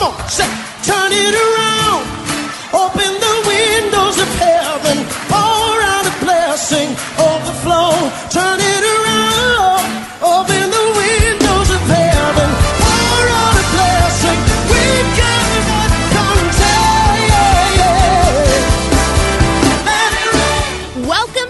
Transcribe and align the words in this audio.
Come 0.00 0.14
on, 0.14 0.28
say, 0.30 0.48
turn 0.82 1.12
it 1.12 1.34
around. 1.34 2.06
Open 2.72 3.20
the 3.20 3.34
windows 3.46 4.18
of 4.18 4.28
heaven. 4.40 5.19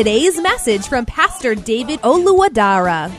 today's 0.00 0.40
message 0.40 0.88
from 0.88 1.04
Pastor 1.04 1.54
David 1.54 2.00
Oluwadara. 2.00 3.12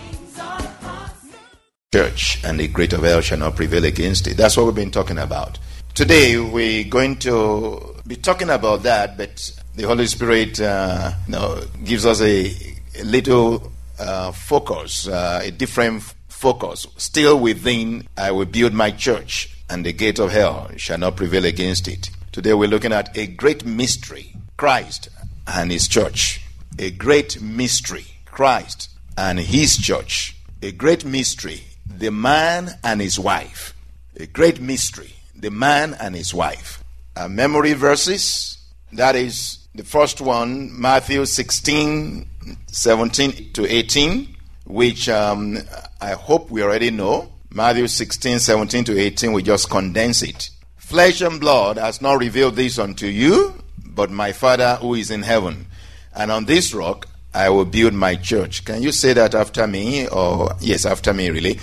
church, 1.93 2.43
and 2.43 2.59
the 2.59 2.67
great 2.69 2.91
of 2.93 3.03
hell 3.03 3.21
shall 3.21 3.37
not 3.37 3.55
prevail 3.55 3.85
against 3.85 4.25
it. 4.25 4.35
That's 4.35 4.57
what 4.57 4.65
we've 4.65 4.73
been 4.73 4.89
talking 4.89 5.19
about. 5.19 5.59
Today, 5.93 6.39
we're 6.39 6.85
going 6.85 7.17
to 7.17 7.97
be 8.07 8.15
talking 8.15 8.49
about 8.49 8.81
that, 8.81 9.15
but 9.15 9.51
the 9.75 9.83
Holy 9.83 10.07
Spirit 10.07 10.59
uh, 10.59 11.11
you 11.27 11.33
know, 11.33 11.61
gives 11.83 12.03
us 12.03 12.19
a, 12.19 12.51
a 12.97 13.03
little 13.03 13.71
uh, 13.99 14.31
focus, 14.31 15.07
uh, 15.07 15.39
a 15.43 15.51
different 15.51 16.01
focus. 16.29 16.87
Still 16.97 17.39
within, 17.39 18.07
I 18.17 18.31
will 18.31 18.45
build 18.45 18.73
my 18.73 18.89
church, 18.89 19.55
and 19.69 19.85
the 19.85 19.93
gate 19.93 20.17
of 20.17 20.31
hell 20.31 20.71
shall 20.77 20.97
not 20.97 21.15
prevail 21.15 21.45
against 21.45 21.87
it. 21.87 22.09
Today, 22.31 22.55
we're 22.55 22.67
looking 22.67 22.91
at 22.91 23.15
a 23.15 23.27
great 23.27 23.67
mystery 23.67 24.33
Christ 24.57 25.09
and 25.45 25.71
His 25.71 25.87
church. 25.87 26.41
A 26.81 26.91
great 26.91 27.41
mystery 27.41 28.07
Christ 28.25 28.89
and 29.17 29.39
His 29.39 29.77
church. 29.77 30.35
A 30.61 30.73
great 30.73 31.05
mystery 31.05 31.63
the 32.01 32.11
man 32.11 32.79
and 32.83 32.99
his 32.99 33.19
wife. 33.19 33.75
A 34.19 34.25
great 34.25 34.59
mystery. 34.59 35.13
The 35.35 35.51
man 35.51 35.95
and 35.99 36.15
his 36.15 36.33
wife. 36.33 36.83
Uh, 37.15 37.27
memory 37.27 37.73
verses. 37.73 38.57
That 38.93 39.15
is 39.15 39.67
the 39.75 39.83
first 39.83 40.19
one, 40.19 40.79
Matthew 40.79 41.25
16, 41.25 42.27
17 42.67 43.53
to 43.53 43.67
18, 43.67 44.35
which 44.65 45.09
um, 45.09 45.59
I 46.01 46.13
hope 46.13 46.49
we 46.49 46.63
already 46.63 46.89
know. 46.89 47.31
Matthew 47.51 47.87
16, 47.87 48.39
17 48.39 48.83
to 48.85 48.99
18, 48.99 49.33
we 49.33 49.43
just 49.43 49.69
condense 49.69 50.23
it. 50.23 50.49
Flesh 50.77 51.21
and 51.21 51.39
blood 51.39 51.77
has 51.77 52.01
not 52.01 52.19
revealed 52.19 52.55
this 52.55 52.79
unto 52.79 53.05
you, 53.05 53.53
but 53.85 54.09
my 54.09 54.31
Father 54.31 54.77
who 54.81 54.95
is 54.95 55.11
in 55.11 55.21
heaven. 55.21 55.67
And 56.15 56.31
on 56.31 56.45
this 56.45 56.73
rock 56.73 57.07
I 57.33 57.49
will 57.49 57.65
build 57.65 57.93
my 57.93 58.15
church. 58.15 58.65
Can 58.65 58.81
you 58.81 58.91
say 58.91 59.13
that 59.13 59.33
after 59.33 59.65
me? 59.65 60.07
Or, 60.07 60.51
yes, 60.59 60.85
after 60.85 61.13
me, 61.13 61.29
really. 61.29 61.59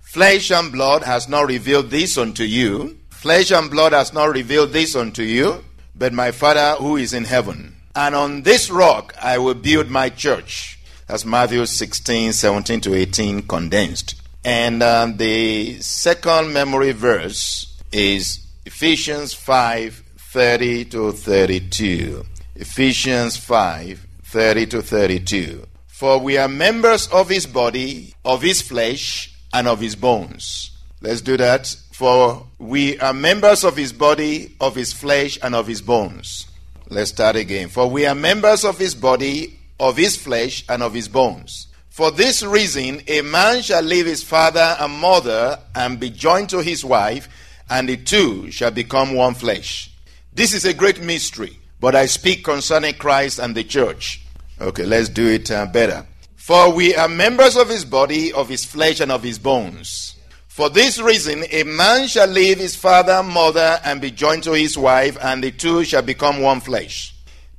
Flesh 0.00 0.50
and 0.50 0.72
blood 0.72 1.02
has 1.04 1.28
not 1.28 1.46
revealed 1.46 1.90
this 1.90 2.16
unto 2.16 2.42
you. 2.42 2.98
Flesh 3.10 3.50
and 3.52 3.70
blood 3.70 3.92
has 3.92 4.12
not 4.12 4.32
revealed 4.32 4.72
this 4.72 4.96
unto 4.96 5.22
you, 5.22 5.62
but 5.94 6.12
my 6.12 6.30
Father 6.30 6.82
who 6.82 6.96
is 6.96 7.12
in 7.12 7.24
heaven. 7.24 7.76
And 7.94 8.14
on 8.14 8.42
this 8.42 8.70
rock 8.70 9.14
I 9.20 9.38
will 9.38 9.54
build 9.54 9.90
my 9.90 10.08
church. 10.08 10.78
That's 11.06 11.24
Matthew 11.24 11.66
16, 11.66 12.32
17 12.32 12.80
to 12.82 12.94
18 12.94 13.42
condensed. 13.42 14.14
And 14.44 14.82
uh, 14.82 15.12
the 15.14 15.80
second 15.80 16.52
memory 16.52 16.92
verse 16.92 17.76
is 17.92 18.46
Ephesians 18.64 19.34
5, 19.34 20.02
30 20.16 20.84
to 20.86 21.12
32. 21.12 22.24
Ephesians 22.60 23.38
5, 23.38 24.06
30 24.22 24.66
to 24.66 24.82
32. 24.82 25.66
For 25.86 26.18
we 26.18 26.36
are 26.36 26.46
members 26.46 27.08
of 27.08 27.30
his 27.30 27.46
body, 27.46 28.12
of 28.22 28.42
his 28.42 28.60
flesh, 28.60 29.34
and 29.54 29.66
of 29.66 29.80
his 29.80 29.96
bones. 29.96 30.70
Let's 31.00 31.22
do 31.22 31.38
that. 31.38 31.74
For 31.92 32.46
we 32.58 32.98
are 32.98 33.14
members 33.14 33.64
of 33.64 33.78
his 33.78 33.94
body, 33.94 34.54
of 34.60 34.74
his 34.74 34.92
flesh, 34.92 35.38
and 35.42 35.54
of 35.54 35.66
his 35.66 35.80
bones. 35.80 36.48
Let's 36.90 37.12
start 37.12 37.34
again. 37.34 37.70
For 37.70 37.88
we 37.88 38.04
are 38.04 38.14
members 38.14 38.66
of 38.66 38.76
his 38.76 38.94
body, 38.94 39.58
of 39.78 39.96
his 39.96 40.16
flesh, 40.16 40.62
and 40.68 40.82
of 40.82 40.92
his 40.92 41.08
bones. 41.08 41.68
For 41.88 42.10
this 42.10 42.42
reason, 42.42 43.00
a 43.08 43.22
man 43.22 43.62
shall 43.62 43.82
leave 43.82 44.04
his 44.04 44.22
father 44.22 44.76
and 44.78 44.92
mother 44.92 45.58
and 45.74 45.98
be 45.98 46.10
joined 46.10 46.50
to 46.50 46.58
his 46.58 46.84
wife, 46.84 47.26
and 47.70 47.88
the 47.88 47.96
two 47.96 48.50
shall 48.50 48.70
become 48.70 49.14
one 49.14 49.32
flesh. 49.32 49.90
This 50.34 50.52
is 50.52 50.66
a 50.66 50.74
great 50.74 51.00
mystery, 51.00 51.56
but 51.80 51.94
I 51.94 52.06
speak 52.06 52.44
concerning 52.44 52.94
Christ 52.94 53.38
and 53.38 53.56
the 53.56 53.64
church. 53.64 54.22
Okay, 54.60 54.84
let's 54.84 55.08
do 55.08 55.26
it 55.26 55.50
uh, 55.50 55.66
better. 55.66 56.06
For 56.36 56.72
we 56.72 56.94
are 56.94 57.08
members 57.08 57.56
of 57.56 57.68
his 57.68 57.84
body, 57.84 58.32
of 58.32 58.48
his 58.48 58.64
flesh, 58.64 59.00
and 59.00 59.10
of 59.10 59.22
his 59.22 59.38
bones. 59.38 60.16
For 60.48 60.68
this 60.68 61.00
reason, 61.00 61.44
a 61.50 61.62
man 61.62 62.06
shall 62.08 62.26
leave 62.26 62.58
his 62.58 62.76
father 62.76 63.12
and 63.12 63.28
mother 63.28 63.80
and 63.84 64.00
be 64.00 64.10
joined 64.10 64.42
to 64.42 64.52
his 64.52 64.76
wife, 64.76 65.16
and 65.22 65.42
the 65.42 65.52
two 65.52 65.84
shall 65.84 66.02
become 66.02 66.42
one 66.42 66.60
flesh. 66.60 67.14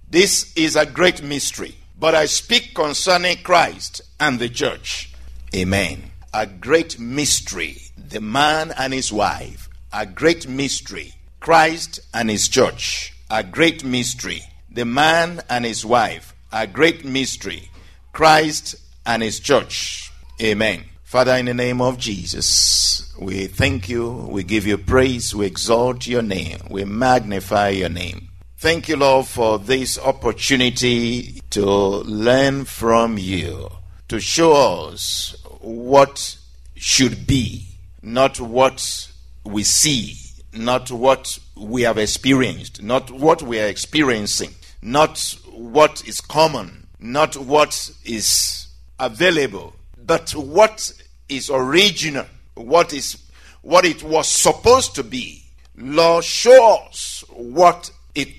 This 0.09 0.53
is 0.55 0.75
a 0.75 0.85
great 0.85 1.23
mystery, 1.23 1.73
but 1.97 2.13
I 2.13 2.25
speak 2.25 2.75
concerning 2.75 3.37
Christ 3.37 4.01
and 4.19 4.37
the 4.37 4.49
church. 4.49 5.13
Amen. 5.55 6.11
A 6.33 6.45
great 6.45 6.99
mystery, 6.99 7.77
the 7.97 8.21
man 8.21 8.73
and 8.77 8.93
his 8.93 9.11
wife. 9.11 9.69
A 9.93 10.05
great 10.05 10.47
mystery, 10.47 11.13
Christ 11.39 12.01
and 12.13 12.29
his 12.29 12.47
church. 12.49 13.13
A 13.33 13.43
great 13.45 13.85
mystery, 13.85 14.41
the 14.69 14.83
man 14.83 15.39
and 15.49 15.63
his 15.63 15.85
wife. 15.85 16.35
A 16.51 16.67
great 16.67 17.05
mystery, 17.05 17.69
Christ 18.11 18.75
and 19.05 19.23
his 19.23 19.39
church. 19.39 20.11
Amen. 20.41 20.83
Father, 21.05 21.35
in 21.35 21.45
the 21.45 21.53
name 21.53 21.79
of 21.79 21.97
Jesus, 21.97 23.15
we 23.17 23.47
thank 23.47 23.87
you, 23.87 24.27
we 24.29 24.43
give 24.43 24.67
you 24.67 24.77
praise, 24.77 25.33
we 25.33 25.45
exalt 25.45 26.07
your 26.07 26.21
name, 26.21 26.59
we 26.69 26.83
magnify 26.83 27.69
your 27.69 27.87
name. 27.87 28.27
Thank 28.57 28.89
you, 28.89 28.97
Lord, 28.97 29.27
for 29.27 29.57
this 29.57 29.97
opportunity 29.97 31.41
to 31.51 31.65
learn 31.65 32.65
from 32.65 33.17
you, 33.17 33.69
to 34.09 34.19
show 34.19 34.89
us 34.89 35.37
what 35.61 36.35
should 36.75 37.25
be, 37.25 37.65
not 38.01 38.41
what 38.41 39.09
we 39.45 39.63
see, 39.63 40.17
not 40.53 40.91
what 40.91 41.39
we 41.55 41.83
have 41.83 41.97
experienced, 41.97 42.81
not 42.81 43.11
what 43.11 43.41
we 43.41 43.59
are 43.59 43.67
experiencing, 43.67 44.53
not 44.81 45.35
what 45.51 46.05
is 46.07 46.21
common, 46.21 46.87
not 46.99 47.35
what 47.37 47.91
is 48.05 48.67
available, 48.99 49.73
but 50.05 50.31
what 50.31 50.91
is 51.29 51.49
original, 51.49 52.25
what 52.55 52.93
is 52.93 53.17
what 53.61 53.85
it 53.85 54.03
was 54.03 54.27
supposed 54.27 54.95
to 54.95 55.03
be. 55.03 55.43
Lord, 55.77 56.23
show 56.23 56.77
us 56.87 57.23
what 57.29 57.91
it 58.15 58.29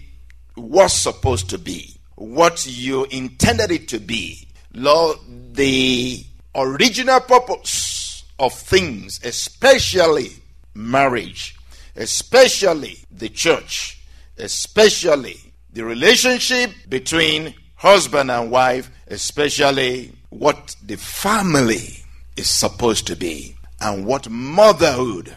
was 0.57 0.93
supposed 0.93 1.51
to 1.51 1.59
be, 1.59 1.95
what 2.17 2.67
you 2.67 3.05
intended 3.07 3.71
it 3.71 3.89
to 3.89 3.99
be. 3.99 4.47
Lord, 4.75 5.19
the 5.53 6.25
original 6.55 7.21
purpose 7.21 8.25
of 8.39 8.53
things, 8.53 9.21
especially 9.25 10.31
marriage, 10.75 11.57
especially 11.97 12.99
the 13.11 13.29
church, 13.29 14.01
especially 14.39 15.37
the 15.73 15.85
relationship 15.85 16.71
between 16.89 17.55
husband 17.77 18.31
and 18.31 18.51
wife, 18.51 18.91
especially 19.09 20.13
what 20.31 20.77
the 20.85 20.97
family 20.97 22.05
is 22.37 22.49
supposed 22.49 23.07
to 23.07 23.17
be 23.17 23.57
and 23.81 24.07
what 24.07 24.29
motherhood 24.31 25.37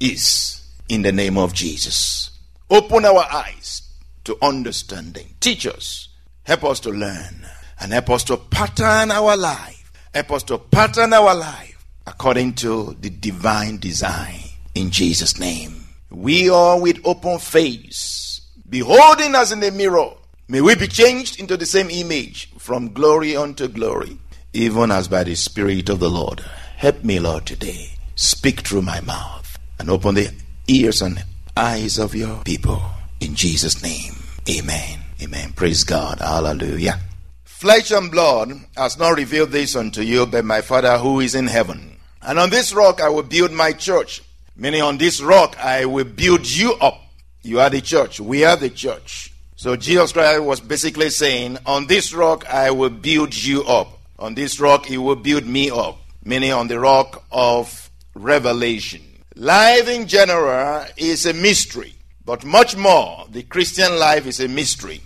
is 0.00 0.62
in 0.88 1.02
the 1.02 1.12
name 1.12 1.38
of 1.38 1.54
Jesus. 1.54 2.30
Open 2.70 3.04
our 3.04 3.24
eyes 3.32 3.82
to 4.24 4.36
understanding. 4.42 5.34
Teach 5.40 5.66
us. 5.66 6.08
Help 6.44 6.64
us 6.64 6.80
to 6.80 6.90
learn. 6.90 7.46
And 7.80 7.92
help 7.92 8.10
us 8.10 8.24
to 8.24 8.36
pattern 8.36 9.10
our 9.10 9.36
life. 9.36 9.92
Help 10.14 10.32
us 10.32 10.42
to 10.44 10.58
pattern 10.58 11.12
our 11.12 11.34
life 11.34 11.84
according 12.06 12.54
to 12.54 12.96
the 13.00 13.10
divine 13.10 13.78
design. 13.78 14.40
In 14.74 14.90
Jesus' 14.90 15.38
name. 15.38 15.85
We 16.10 16.48
are 16.48 16.80
with 16.80 17.00
open 17.04 17.38
face, 17.38 18.40
beholding 18.68 19.34
us 19.34 19.52
in 19.52 19.60
the 19.60 19.70
mirror. 19.70 20.10
May 20.48 20.60
we 20.60 20.76
be 20.76 20.86
changed 20.86 21.40
into 21.40 21.56
the 21.56 21.66
same 21.66 21.90
image 21.90 22.52
from 22.58 22.92
glory 22.92 23.36
unto 23.36 23.66
glory, 23.66 24.18
even 24.52 24.90
as 24.90 25.08
by 25.08 25.24
the 25.24 25.34
Spirit 25.34 25.88
of 25.88 25.98
the 25.98 26.10
Lord. 26.10 26.40
Help 26.76 27.02
me, 27.02 27.18
Lord, 27.18 27.46
today. 27.46 27.90
Speak 28.14 28.60
through 28.60 28.82
my 28.82 29.00
mouth 29.00 29.58
and 29.78 29.90
open 29.90 30.14
the 30.14 30.32
ears 30.68 31.02
and 31.02 31.24
eyes 31.56 31.98
of 31.98 32.14
your 32.14 32.42
people. 32.44 32.82
In 33.20 33.34
Jesus' 33.34 33.82
name, 33.82 34.14
amen. 34.48 35.00
Amen. 35.22 35.52
Praise 35.52 35.84
God. 35.84 36.20
Hallelujah. 36.20 37.00
Flesh 37.44 37.90
and 37.90 38.10
blood 38.10 38.52
has 38.76 38.98
not 38.98 39.16
revealed 39.16 39.50
this 39.50 39.74
unto 39.74 40.02
you, 40.02 40.26
but 40.26 40.44
my 40.44 40.60
Father 40.60 40.98
who 40.98 41.20
is 41.20 41.34
in 41.34 41.46
heaven. 41.46 41.96
And 42.20 42.38
on 42.38 42.50
this 42.50 42.74
rock 42.74 43.00
I 43.00 43.08
will 43.08 43.22
build 43.22 43.52
my 43.52 43.72
church. 43.72 44.22
Meaning, 44.56 44.82
on 44.82 44.98
this 44.98 45.20
rock 45.20 45.56
I 45.58 45.84
will 45.84 46.04
build 46.04 46.48
you 46.48 46.74
up. 46.74 47.00
You 47.42 47.60
are 47.60 47.70
the 47.70 47.80
church. 47.80 48.20
We 48.20 48.44
are 48.44 48.56
the 48.56 48.70
church. 48.70 49.32
So 49.56 49.76
Jesus 49.76 50.12
Christ 50.12 50.42
was 50.42 50.60
basically 50.60 51.10
saying, 51.10 51.58
On 51.66 51.86
this 51.86 52.12
rock 52.12 52.46
I 52.46 52.70
will 52.70 52.90
build 52.90 53.34
you 53.34 53.64
up. 53.64 53.98
On 54.18 54.34
this 54.34 54.58
rock 54.60 54.86
he 54.86 54.98
will 54.98 55.16
build 55.16 55.46
me 55.46 55.70
up. 55.70 55.98
Meaning, 56.24 56.52
on 56.52 56.68
the 56.68 56.80
rock 56.80 57.24
of 57.30 57.90
revelation. 58.14 59.00
Life 59.36 59.88
in 59.88 60.08
general 60.08 60.84
is 60.96 61.26
a 61.26 61.32
mystery. 61.34 61.94
But 62.24 62.44
much 62.44 62.76
more, 62.76 63.26
the 63.30 63.44
Christian 63.44 63.96
life 63.98 64.26
is 64.26 64.40
a 64.40 64.48
mystery. 64.48 65.00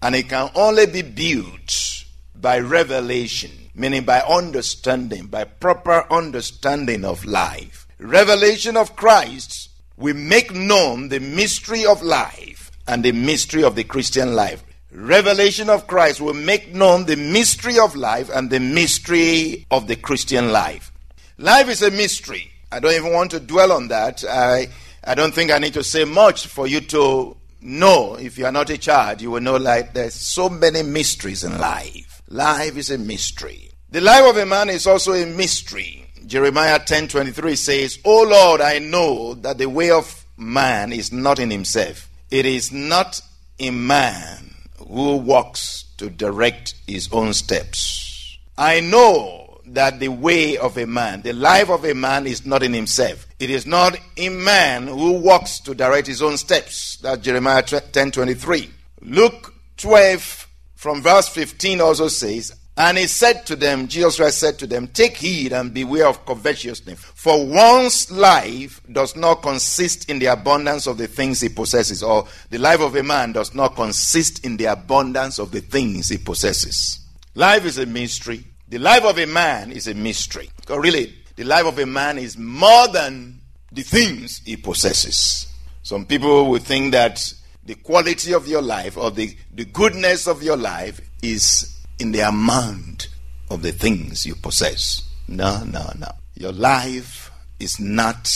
And 0.00 0.14
it 0.14 0.28
can 0.28 0.50
only 0.54 0.86
be 0.86 1.02
built 1.02 2.04
by 2.34 2.60
revelation, 2.60 3.50
meaning 3.74 4.04
by 4.04 4.20
understanding, 4.20 5.26
by 5.26 5.44
proper 5.44 6.06
understanding 6.12 7.04
of 7.04 7.24
life. 7.24 7.83
Revelation 7.98 8.76
of 8.76 8.96
Christ 8.96 9.70
we 9.96 10.12
make 10.12 10.52
known 10.52 11.08
the 11.08 11.20
mystery 11.20 11.86
of 11.86 12.02
life 12.02 12.72
and 12.86 13.04
the 13.04 13.12
mystery 13.12 13.62
of 13.62 13.76
the 13.76 13.84
Christian 13.84 14.34
life. 14.34 14.64
Revelation 14.90 15.70
of 15.70 15.86
Christ 15.86 16.20
will 16.20 16.34
make 16.34 16.74
known 16.74 17.06
the 17.06 17.16
mystery 17.16 17.78
of 17.78 17.96
life 17.96 18.30
and 18.32 18.50
the 18.50 18.60
mystery 18.60 19.66
of 19.70 19.86
the 19.86 19.96
Christian 19.96 20.52
life. 20.52 20.92
Life 21.38 21.68
is 21.68 21.82
a 21.82 21.90
mystery. 21.90 22.50
I 22.70 22.80
don't 22.80 22.94
even 22.94 23.12
want 23.12 23.30
to 23.32 23.40
dwell 23.40 23.72
on 23.72 23.88
that. 23.88 24.24
I 24.28 24.68
I 25.04 25.14
don't 25.14 25.34
think 25.34 25.50
I 25.50 25.58
need 25.58 25.74
to 25.74 25.84
say 25.84 26.04
much 26.04 26.46
for 26.46 26.66
you 26.66 26.80
to 26.80 27.36
know. 27.60 28.14
If 28.14 28.38
you 28.38 28.46
are 28.46 28.52
not 28.52 28.70
a 28.70 28.78
child, 28.78 29.20
you 29.20 29.30
will 29.30 29.40
know 29.40 29.56
like 29.56 29.94
there's 29.94 30.14
so 30.14 30.48
many 30.48 30.82
mysteries 30.82 31.44
in 31.44 31.58
life. 31.58 32.22
Life 32.28 32.76
is 32.76 32.90
a 32.90 32.98
mystery. 32.98 33.70
The 33.90 34.00
life 34.00 34.24
of 34.24 34.36
a 34.36 34.46
man 34.46 34.70
is 34.70 34.86
also 34.86 35.12
a 35.12 35.26
mystery. 35.26 36.03
Jeremiah 36.26 36.78
10:23 36.78 37.56
says, 37.56 37.98
"O 38.04 38.22
Lord, 38.22 38.60
I 38.60 38.78
know 38.78 39.34
that 39.34 39.58
the 39.58 39.66
way 39.66 39.90
of 39.90 40.24
man 40.36 40.92
is 40.92 41.12
not 41.12 41.38
in 41.38 41.50
himself. 41.50 42.08
It 42.30 42.46
is 42.46 42.72
not 42.72 43.20
in 43.58 43.86
man 43.86 44.54
who 44.78 45.16
walks 45.16 45.84
to 45.98 46.10
direct 46.10 46.74
his 46.86 47.08
own 47.12 47.32
steps. 47.34 48.38
I 48.58 48.80
know 48.80 49.60
that 49.66 50.00
the 50.00 50.08
way 50.08 50.56
of 50.56 50.76
a 50.76 50.86
man, 50.86 51.22
the 51.22 51.32
life 51.32 51.70
of 51.70 51.84
a 51.84 51.94
man 51.94 52.26
is 52.26 52.44
not 52.44 52.62
in 52.62 52.72
himself. 52.72 53.26
It 53.38 53.50
is 53.50 53.66
not 53.66 53.96
in 54.16 54.42
man 54.42 54.86
who 54.86 55.12
walks 55.12 55.60
to 55.60 55.74
direct 55.74 56.06
his 56.06 56.22
own 56.22 56.36
steps. 56.36 56.98
That's 57.02 57.22
Jeremiah 57.22 57.62
10 57.62 58.10
23. 58.10 58.70
Luke 59.02 59.54
12 59.76 60.48
from 60.74 61.02
verse 61.02 61.28
15 61.28 61.80
also 61.80 62.08
says, 62.08 62.54
and 62.76 62.98
he 62.98 63.06
said 63.06 63.46
to 63.46 63.56
them, 63.56 63.86
Jesus 63.86 64.16
Christ 64.16 64.38
said 64.38 64.58
to 64.58 64.66
them, 64.66 64.88
Take 64.88 65.16
heed 65.16 65.52
and 65.52 65.72
beware 65.72 66.08
of 66.08 66.26
covetousness, 66.26 67.00
for 67.00 67.46
one's 67.46 68.10
life 68.10 68.80
does 68.90 69.14
not 69.14 69.42
consist 69.42 70.10
in 70.10 70.18
the 70.18 70.26
abundance 70.26 70.88
of 70.88 70.98
the 70.98 71.06
things 71.06 71.40
he 71.40 71.48
possesses, 71.48 72.02
or 72.02 72.26
the 72.50 72.58
life 72.58 72.80
of 72.80 72.96
a 72.96 73.02
man 73.02 73.32
does 73.32 73.54
not 73.54 73.76
consist 73.76 74.44
in 74.44 74.56
the 74.56 74.64
abundance 74.64 75.38
of 75.38 75.52
the 75.52 75.60
things 75.60 76.08
he 76.08 76.18
possesses. 76.18 76.98
Life 77.36 77.64
is 77.64 77.78
a 77.78 77.86
mystery. 77.86 78.44
The 78.68 78.78
life 78.78 79.04
of 79.04 79.18
a 79.18 79.26
man 79.26 79.70
is 79.70 79.86
a 79.86 79.94
mystery. 79.94 80.50
Really, 80.68 81.14
the 81.36 81.44
life 81.44 81.66
of 81.66 81.78
a 81.78 81.86
man 81.86 82.18
is 82.18 82.36
more 82.36 82.88
than 82.88 83.40
the 83.70 83.82
things 83.82 84.38
he 84.44 84.56
possesses. 84.56 85.46
Some 85.84 86.06
people 86.06 86.48
will 86.48 86.60
think 86.60 86.92
that 86.92 87.32
the 87.64 87.76
quality 87.76 88.34
of 88.34 88.48
your 88.48 88.62
life 88.62 88.96
or 88.96 89.12
the, 89.12 89.36
the 89.52 89.64
goodness 89.64 90.26
of 90.26 90.42
your 90.42 90.56
life 90.56 91.00
is 91.22 91.73
in 91.98 92.12
the 92.12 92.20
amount 92.20 93.08
of 93.50 93.62
the 93.62 93.72
things 93.72 94.26
you 94.26 94.34
possess. 94.34 95.02
No, 95.28 95.64
no, 95.64 95.90
no. 95.98 96.08
Your 96.34 96.52
life 96.52 97.30
is 97.60 97.78
not 97.80 98.30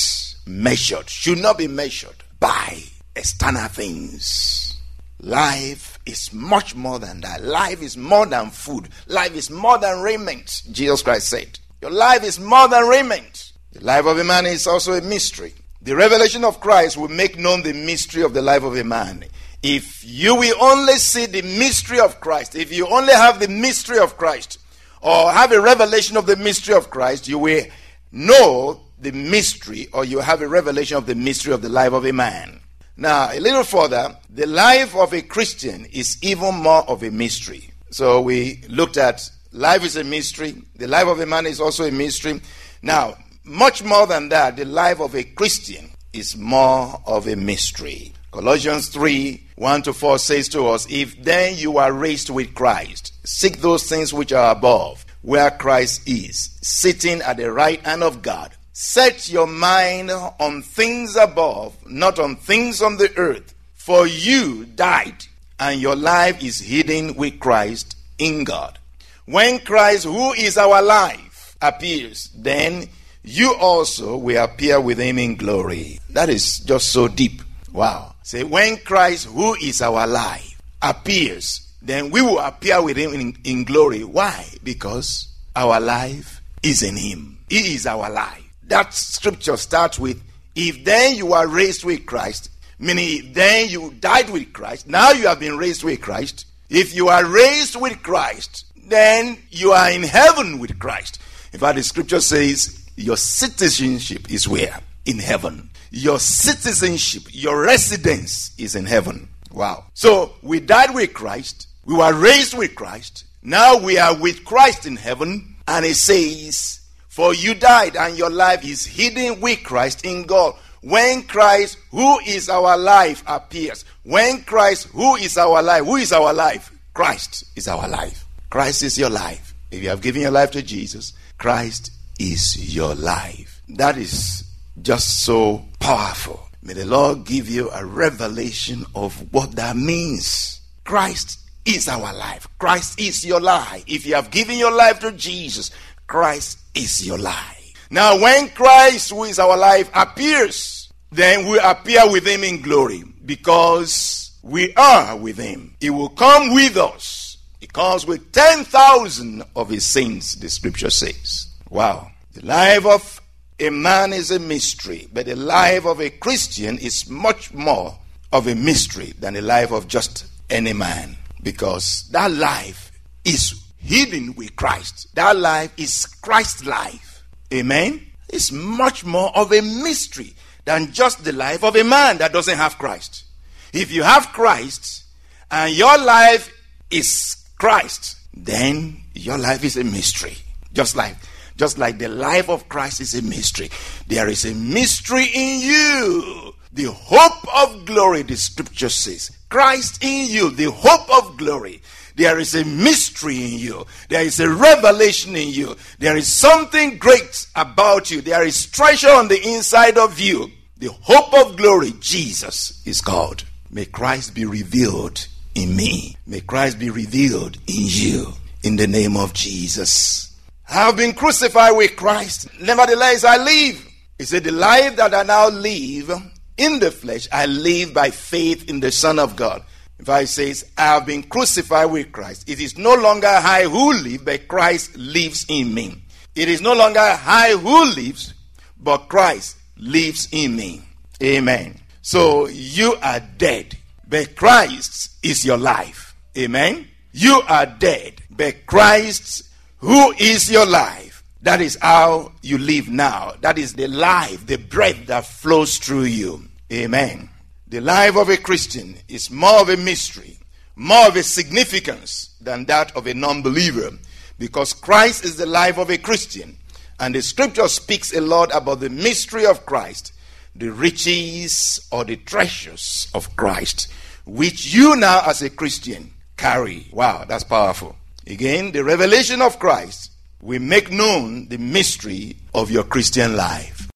measured, 0.47 1.11
should 1.11 1.39
not 1.39 1.59
be 1.59 1.69
measured 1.69 2.25
by 2.41 2.83
external 3.17 3.69
things. 3.69 4.77
Life 5.21 5.99
is 6.07 6.33
much 6.33 6.77
more 6.77 6.99
than 6.99 7.21
that. 7.23 7.43
Life 7.43 7.83
is 7.83 7.97
more 7.97 8.27
than 8.27 8.51
food. 8.51 8.89
Life 9.09 9.35
is 9.35 9.51
more 9.51 9.77
than 9.79 10.01
raiment, 10.01 10.63
Jesus 10.71 11.03
Christ 11.03 11.29
said. 11.29 11.59
Your 11.83 11.91
life 11.91 12.23
is 12.23 12.39
more 12.39 12.69
than 12.69 12.87
raiment. 12.87 13.53
The 13.73 13.85
life 13.85 14.07
of 14.07 14.19
a 14.19 14.25
man 14.25 14.47
is 14.47 14.67
also 14.67 14.93
a 14.93 15.01
mystery. 15.01 15.55
The 15.83 15.97
revelation 15.97 16.45
of 16.45 16.61
Christ 16.61 16.97
will 16.97 17.09
make 17.09 17.39
known 17.39 17.63
the 17.63 17.73
mystery 17.73 18.23
of 18.23 18.35
the 18.35 18.43
life 18.43 18.63
of 18.63 18.77
a 18.77 18.85
man. 18.85 19.25
If 19.63 20.05
you 20.05 20.37
will 20.37 20.55
only 20.61 20.95
see 20.95 21.27
the 21.27 21.43
mystery 21.43 21.99
of 21.99 22.21
Christ, 22.21 22.55
if 22.55 22.73
you 22.73 22.87
only 22.87 23.13
have 23.13 23.41
the 23.41 23.49
mystery 23.49 23.99
of 23.99 24.17
Christ, 24.17 24.59
or 25.01 25.33
have 25.33 25.53
a 25.53 25.61
revelation 25.61 26.17
of 26.17 26.27
the 26.27 26.37
mystery 26.37 26.75
of 26.75 26.91
Christ, 26.91 27.29
you 27.29 27.39
will 27.39 27.65
know 28.13 28.81
the 29.01 29.13
mystery, 29.13 29.89
or 29.93 30.05
you 30.05 30.21
have 30.21 30.43
a 30.43 30.49
revelation 30.49 30.97
of 30.97 31.07
the 31.07 31.15
mystery 31.15 31.53
of 31.53 31.63
the 31.63 31.69
life 31.69 31.93
of 31.93 32.05
a 32.05 32.13
man. 32.13 32.61
Now, 32.97 33.31
a 33.33 33.39
little 33.39 33.63
further, 33.63 34.17
the 34.29 34.47
life 34.47 34.97
of 34.97 35.13
a 35.13 35.23
Christian 35.23 35.87
is 35.87 36.19
even 36.23 36.57
more 36.57 36.89
of 36.89 37.03
a 37.03 37.11
mystery. 37.11 37.71
So 37.91 38.21
we 38.21 38.63
looked 38.69 38.97
at 38.97 39.29
life 39.53 39.85
is 39.85 39.97
a 39.97 40.05
mystery, 40.05 40.63
the 40.77 40.89
life 40.89 41.07
of 41.07 41.21
a 41.21 41.27
man 41.27 41.47
is 41.47 41.61
also 41.61 41.85
a 41.85 41.93
mystery. 41.93 42.41
Now, 42.83 43.17
much 43.45 43.83
more 43.85 44.07
than 44.07 44.29
that, 44.31 44.57
the 44.57 44.65
life 44.65 45.01
of 45.01 45.15
a 45.15 45.23
Christian 45.25 45.91
is 46.13 46.37
more 46.37 47.01
of 47.07 47.29
a 47.29 47.37
mystery. 47.37 48.13
Colossians 48.31 48.89
3 48.89 49.45
1 49.57 49.83
to 49.83 49.93
4 49.93 50.19
says 50.19 50.49
to 50.51 50.67
us, 50.69 50.87
If 50.91 51.23
then 51.23 51.57
you 51.57 51.79
are 51.79 51.93
raised 51.93 52.31
with 52.31 52.55
Christ, 52.55 53.13
seek 53.25 53.59
those 53.59 53.89
things 53.89 54.15
which 54.15 54.33
are 54.33 54.53
above, 54.53 55.05
where 55.23 55.51
Christ 55.51 56.09
is, 56.09 56.57
sitting 56.63 57.21
at 57.23 57.39
the 57.39 57.51
right 57.51 57.81
hand 57.85 58.03
of 58.03 58.23
God. 58.23 58.53
Set 58.73 59.29
your 59.29 59.49
mind 59.49 60.11
on 60.13 60.63
things 60.63 61.17
above, 61.17 61.77
not 61.87 62.21
on 62.21 62.37
things 62.37 62.81
on 62.81 62.99
the 62.99 63.13
earth. 63.17 63.55
For 63.75 64.07
you 64.07 64.67
died, 64.67 65.25
and 65.59 65.81
your 65.81 65.97
life 65.97 66.43
is 66.45 66.61
hidden 66.61 67.17
with 67.17 67.41
Christ 67.41 67.97
in 68.19 68.45
God. 68.45 68.79
When 69.25 69.59
Christ, 69.59 70.05
who 70.05 70.33
is 70.35 70.57
our 70.57 70.81
life, 70.81 71.57
appears, 71.61 72.31
then 72.37 72.89
you 73.25 73.55
also 73.55 74.17
will 74.17 74.45
appear 74.45 74.81
with 74.81 74.99
him 74.99 75.19
in 75.19 75.37
glory. 75.37 75.99
That 76.11 76.29
is 76.29 76.61
just 76.61 76.93
so 76.93 77.09
deep. 77.09 77.43
Wow. 77.73 78.15
Say, 78.29 78.45
when 78.45 78.77
Christ, 78.77 79.27
who 79.27 79.55
is 79.55 79.81
our 79.81 80.07
life, 80.07 80.61
appears, 80.83 81.67
then 81.81 82.11
we 82.11 82.21
will 82.21 82.39
appear 82.39 82.83
with 82.83 82.97
him 82.97 83.15
in, 83.15 83.37
in 83.45 83.65
glory. 83.65 84.05
Why? 84.05 84.47
Because 84.63 85.29
our 85.57 85.81
life 85.81 86.43
is 86.63 86.83
in 86.83 86.97
him. 86.97 87.39
He 87.49 87.75
is 87.75 87.87
our 87.87 88.11
life 88.11 88.49
that 88.69 88.95
scripture 88.95 89.57
starts 89.57 89.99
with 89.99 90.23
if 90.55 90.85
then 90.85 91.17
you 91.17 91.33
are 91.33 91.47
raised 91.47 91.85
with 91.85 92.07
Christ, 92.07 92.51
meaning 92.79 93.33
then 93.33 93.69
you 93.69 93.95
died 94.01 94.31
with 94.31 94.53
Christ, 94.53 94.89
now 94.89 95.11
you 95.13 95.27
have 95.29 95.41
been 95.41 95.57
raised 95.57 95.85
with 95.85 96.01
Christ. 96.01 96.47
If 96.69 96.95
you 96.95 97.09
are 97.09 97.25
raised 97.25 97.81
with 97.81 98.03
Christ, 98.03 98.67
then 98.89 99.39
you 99.51 99.73
are 99.73 99.91
in 99.91 100.03
heaven 100.03 100.59
with 100.59 100.79
Christ. 100.79 101.21
In 101.53 101.61
fact, 101.61 101.77
the 101.77 101.83
scripture 101.83 102.21
says 102.21 102.87
your 102.97 103.17
citizenship 103.17 104.31
is 104.31 104.49
where? 104.49 104.81
In 105.07 105.19
heaven. 105.19 105.71
Your 105.91 106.19
citizenship, 106.19 107.23
your 107.31 107.63
residence 107.63 108.53
is 108.59 108.75
in 108.75 108.87
heaven. 108.87 109.29
Wow. 109.53 109.85
So 109.95 110.35
we 110.43 110.61
died 110.61 110.95
with 110.95 111.15
Christ, 111.15 111.69
we 111.85 111.95
were 111.95 112.13
raised 112.13 112.57
with 112.57 112.75
Christ, 112.75 113.25
now 113.43 113.79
we 113.79 113.99
are 113.99 114.17
with 114.17 114.45
Christ 114.45 114.87
in 114.87 114.97
heaven, 114.97 115.57
and 115.67 115.87
it 115.87 115.95
says, 115.95 116.81
for 117.09 117.35
you 117.35 117.55
died, 117.55 117.97
and 117.97 118.17
your 118.17 118.31
life 118.31 118.65
is 118.65 118.87
hidden 118.87 119.41
with 119.41 119.65
Christ 119.65 120.05
in 120.05 120.25
God. 120.25 120.55
When 120.83 121.25
Christ, 121.25 121.79
who 121.91 122.21
is 122.21 122.49
our 122.49 122.77
life, 122.77 123.25
appears, 123.27 123.85
when 124.05 124.43
Christ, 124.43 124.87
who 124.89 125.17
is 125.17 125.37
our 125.37 125.61
life, 125.61 125.85
who 125.85 125.97
is 125.97 126.13
our 126.13 126.33
life? 126.33 126.71
Christ 126.95 127.45
is 127.57 127.67
our 127.67 127.89
life. 127.89 128.25
Christ 128.51 128.85
is 128.85 128.97
your 128.97 129.11
life. 129.11 129.55
If 129.71 129.83
you 129.83 129.89
have 129.89 130.01
given 130.01 130.23
your 130.23 130.31
life 130.31 130.53
to 130.53 130.63
Jesus, 130.63 131.13
Christ 131.39 131.91
is 132.21 132.75
your 132.75 132.95
life. 132.95 133.63
That 133.69 133.99
is 133.99 134.48
just 134.83 135.25
so 135.25 135.65
powerful. 135.81 136.49
May 136.63 136.75
the 136.75 136.87
Lord 136.87 137.25
give 137.25 137.49
you 137.49 137.71
a 137.71 137.85
revelation 137.85 138.85
of 138.95 139.33
what 139.33 139.53
that 139.53 139.77
means. 139.77 140.61
Christ 140.85 141.39
is 141.65 141.89
our 141.89 142.13
life. 142.15 142.49
Christ 142.59 143.01
is 143.01 143.25
your 143.25 143.41
life. 143.41 143.85
If 143.87 144.07
you 144.07 144.15
have 144.15 144.31
given 144.31 144.59
your 144.59 144.73
life 144.73 145.01
to 145.01 145.13
Jesus, 145.13 145.71
Christ 146.07 146.59
is 146.75 147.07
your 147.07 147.19
life. 147.19 147.89
Now, 147.91 148.21
when 148.21 148.49
Christ, 148.51 149.11
who 149.11 149.25
is 149.25 149.39
our 149.39 149.57
life, 149.57 149.91
appears, 149.95 150.93
then 151.11 151.47
we 151.47 151.59
appear 151.59 152.11
with 152.11 152.27
him 152.27 152.45
in 152.45 152.61
glory 152.61 153.03
because 153.25 154.39
we 154.43 154.75
are 154.75 155.17
with 155.17 155.39
him. 155.39 155.75
He 155.81 155.91
will 155.91 156.11
come 156.11 156.55
with 156.55 156.77
us. 156.77 157.39
He 157.61 157.67
comes 157.67 158.07
with 158.07 158.33
10,000 158.33 159.43
of 159.57 159.69
his 159.69 159.85
saints, 159.85 160.35
the 160.35 160.49
scripture 160.49 160.91
says. 160.91 161.49
Wow. 161.71 162.11
The 162.33 162.47
life 162.47 162.87
of 162.87 163.21
a 163.61 163.71
man 163.71 164.13
is 164.13 164.31
a 164.31 164.39
mystery, 164.39 165.09
but 165.13 165.27
the 165.27 165.37
life 165.37 165.85
of 165.85 166.01
a 166.01 166.11
Christian 166.11 166.79
is 166.79 167.09
much 167.11 167.53
more 167.53 167.99
of 168.33 168.47
a 168.47 168.55
mystery 168.55 169.13
than 169.19 169.35
the 169.35 169.43
life 169.43 169.73
of 169.73 169.89
just 169.89 170.27
any 170.51 170.73
man 170.73 171.17
because 171.43 172.09
that 172.13 172.31
life 172.31 172.93
is 173.25 173.61
hidden 173.79 174.35
with 174.35 174.55
Christ. 174.57 175.15
That 175.15 175.37
life 175.37 175.73
is 175.77 176.07
Christ's 176.07 176.67
life. 176.67 177.25
Amen. 177.53 178.07
It's 178.29 178.53
much 178.53 179.05
more 179.05 179.37
of 179.37 179.53
a 179.53 179.63
mystery 179.63 180.35
than 180.65 180.93
just 180.93 181.25
the 181.25 181.33
life 181.33 181.65
of 181.65 181.77
a 181.77 181.85
man 181.85 182.19
that 182.19 182.33
doesn't 182.33 182.59
have 182.59 182.79
Christ. 182.79 183.25
If 183.73 183.91
you 183.91 184.03
have 184.03 184.33
Christ 184.33 185.05
and 185.51 185.75
your 185.75 185.99
life 185.99 186.53
is 186.91 187.37
Christ, 187.57 188.17
then 188.35 189.03
your 189.15 189.39
life 189.39 189.65
is 189.65 189.77
a 189.77 189.85
mystery. 189.85 190.37
Just 190.73 190.95
like 190.95 191.17
just 191.59 191.77
like 191.77 191.99
the 191.99 192.09
life 192.09 192.49
of 192.49 192.69
Christ 192.69 193.01
is 193.01 193.15
a 193.15 193.23
mystery. 193.23 193.69
There 194.07 194.29
is 194.29 194.45
a 194.45 194.55
mystery 194.55 195.27
in 195.35 195.61
you. 195.61 196.55
The 196.73 196.93
hope 196.93 197.55
of 197.55 197.85
glory, 197.85 198.23
the 198.23 198.37
scripture 198.37 198.89
says. 198.89 199.37
Christ 199.49 200.03
in 200.03 200.31
you, 200.31 200.51
the 200.51 200.71
hope 200.71 201.11
of 201.11 201.37
glory. 201.37 201.83
There 202.15 202.39
is 202.39 202.55
a 202.55 202.65
mystery 202.65 203.37
in 203.37 203.59
you. 203.59 203.87
There 204.09 204.23
is 204.23 204.41
a 204.41 204.51
revelation 204.51 205.37
in 205.37 205.49
you. 205.49 205.77
There 205.99 206.17
is 206.17 206.33
something 206.33 206.99
great 206.99 207.47
about 207.55 208.11
you. 208.11 208.21
There 208.21 208.45
is 208.45 208.67
treasure 208.67 209.11
on 209.11 209.29
the 209.29 209.55
inside 209.55 209.99
of 209.99 210.19
you. 210.19 210.51
The 210.79 210.93
hope 210.93 211.35
of 211.35 211.57
glory, 211.57 211.93
Jesus 212.01 212.83
is 212.87 213.01
God. 213.01 213.43
May 213.71 213.85
Christ 213.85 214.35
be 214.35 214.45
revealed 214.45 215.27
in 215.55 215.77
me. 215.77 216.17
May 216.27 216.41
Christ 216.41 216.79
be 216.79 216.91
revealed 216.91 217.57
in 217.67 217.85
you. 217.87 218.33
In 218.63 218.77
the 218.77 218.87
name 218.87 219.17
of 219.17 219.33
Jesus. 219.33 220.28
I 220.71 220.87
have 220.87 220.97
been 220.97 221.15
crucified 221.15 221.77
with 221.77 221.97
Christ. 221.97 222.49
Nevertheless, 222.61 223.25
I 223.25 223.39
live. 223.39 223.87
He 224.19 224.25
said, 224.25 224.45
The 224.45 224.53
life 224.53 224.97
that 224.97 225.15
I 225.15 225.23
now 225.23 225.49
live 225.49 226.11
in 226.59 226.79
the 226.79 226.91
flesh, 226.91 227.27
I 227.33 227.47
live 227.47 227.95
by 227.95 228.11
faith 228.11 228.69
in 228.69 228.81
the 228.81 228.93
Son 228.93 229.19
of 229.19 229.35
God. 229.35 229.63
If 229.99 230.09
I 230.09 230.25
says, 230.25 230.71
I 230.77 230.95
have 230.95 231.07
been 231.07 231.23
crucified 231.23 231.91
with 231.91 232.13
Christ. 232.13 232.49
It 232.49 232.61
is 232.61 232.79
no 232.79 232.95
longer 232.95 233.27
I 233.27 233.65
who 233.65 233.93
live, 233.95 234.25
but 234.25 234.47
Christ 234.47 234.97
lives 234.97 235.47
in 235.49 235.75
me. 235.75 236.03
It 236.35 236.49
is 236.49 236.61
no 236.61 236.75
longer 236.75 237.01
I 237.01 237.57
who 237.61 237.85
lives, 237.95 238.35
but 238.79 239.09
Christ 239.09 239.57
lives 239.77 240.29
in 240.31 240.55
me. 240.55 240.83
Amen. 241.23 241.81
So 242.03 242.47
you 242.47 242.95
are 243.03 243.21
dead, 243.21 243.77
but 244.09 244.37
Christ 244.37 245.17
is 245.23 245.45
your 245.45 245.59
life. 245.59 246.15
Amen. 246.37 246.87
You 247.13 247.43
are 247.49 247.67
dead, 247.67 248.23
but 248.31 248.67
Christ 248.67 249.48
who 249.79 250.13
is 250.13 250.51
your 250.51 250.67
life? 250.67 251.23
That 251.43 251.61
is 251.61 251.79
how 251.81 252.33
you 252.43 252.59
live 252.59 252.89
now. 252.89 253.35
That 253.41 253.59
is 253.59 253.75
the 253.75 253.87
life, 253.89 254.47
the 254.47 254.57
breath 254.57 255.07
that 255.07 255.25
flows 255.25 255.79
through 255.79 256.05
you. 256.05 256.49
Amen. 256.73 257.31
The 257.69 257.81
life 257.81 258.17
of 258.17 258.29
a 258.29 258.37
Christian 258.37 258.97
is 259.09 259.31
more 259.31 259.61
of 259.61 259.69
a 259.69 259.77
mystery, 259.77 260.39
more 260.75 261.09
of 261.09 261.17
a 261.17 261.23
significance 261.23 262.35
than 262.41 262.65
that 262.67 262.95
of 262.97 263.07
a 263.07 263.15
non 263.15 263.43
believer 263.43 263.91
because 264.39 264.73
Christ 264.73 265.25
is 265.25 265.37
the 265.37 265.47
life 265.47 265.79
of 265.79 265.91
a 265.91 265.99
Christian. 265.99 266.57
And 267.01 267.15
the 267.15 267.23
scripture 267.23 267.69
speaks 267.69 268.15
a 268.15 268.21
lot 268.21 268.55
about 268.55 268.81
the 268.81 268.91
mystery 268.91 269.47
of 269.47 269.67
Christ, 269.67 270.13
the 270.55 270.71
riches 270.71 271.87
or 271.93 272.05
the 272.05 272.17
treasures 272.17 273.09
of 273.15 273.37
Christ, 273.37 273.89
which 274.25 274.73
you 274.75 274.97
now 274.97 275.23
as 275.27 275.43
a 275.43 275.51
Christian 275.51 276.13
carry. 276.37 276.89
Wow, 276.93 277.25
that's 277.29 277.45
powerful. 277.45 277.97
Again, 278.29 278.73
the 278.73 278.85
revelation 278.85 279.41
of 279.41 279.59
Christ 279.59 280.11
will 280.43 280.61
make 280.61 280.91
known 280.91 281.49
the 281.49 281.57
mystery 281.57 282.37
of 282.55 282.71
your 282.71 282.85
Christian 282.85 283.37
life. 283.37 283.89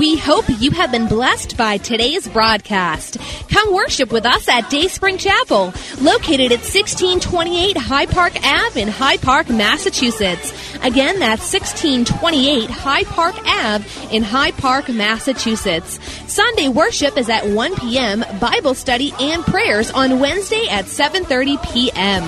We 0.00 0.16
hope 0.18 0.44
you 0.58 0.72
have 0.72 0.90
been 0.90 1.06
blessed 1.06 1.56
by 1.56 1.76
today's 1.76 2.26
broadcast. 2.26 3.18
Come 3.54 3.72
worship 3.72 4.10
with 4.10 4.26
us 4.26 4.48
at 4.48 4.68
Dayspring 4.68 5.18
Chapel, 5.18 5.72
located 6.00 6.50
at 6.50 6.66
1628 6.66 7.76
Hyde 7.76 8.10
Park 8.10 8.32
Ave 8.44 8.82
in 8.82 8.88
Hyde 8.88 9.22
Park, 9.22 9.48
Massachusetts. 9.48 10.52
Again, 10.82 11.20
that's 11.20 11.54
1628 11.54 12.68
Hyde 12.68 13.06
Park 13.06 13.36
Ave 13.46 13.86
in 14.10 14.24
Hyde 14.24 14.56
Park, 14.56 14.88
Massachusetts. 14.88 16.00
Sunday 16.26 16.68
worship 16.68 17.16
is 17.16 17.28
at 17.28 17.46
1 17.46 17.76
p.m., 17.76 18.24
Bible 18.40 18.74
study 18.74 19.14
and 19.20 19.44
prayers 19.44 19.92
on 19.92 20.18
Wednesday 20.18 20.66
at 20.68 20.86
7:30 20.86 21.72
p.m. 21.72 22.24